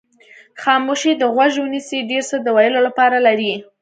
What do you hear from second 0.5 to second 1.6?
خاموشۍ ته غوږ